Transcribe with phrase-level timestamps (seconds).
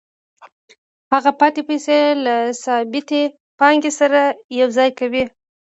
[1.13, 3.21] هغه پاتې پیسې له ثابتې
[3.59, 4.21] پانګې سره
[4.59, 5.23] یوځای کوي